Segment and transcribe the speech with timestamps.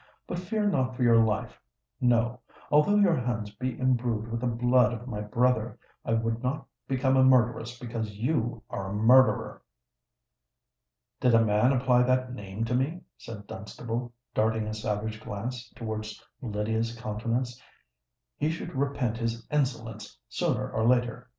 [0.25, 1.59] "But fear not for your life.
[2.01, 7.15] No:—although your hands be imbrued with the blood of my brother, I would not become
[7.15, 9.61] a murderess because you are a murderer."
[11.19, 16.25] "Did a man apply that name to me," said Dunstable, darting a savage glance towards
[16.41, 17.61] Lydia's countenance,
[18.37, 21.29] "he should repent his insolence sooner or later."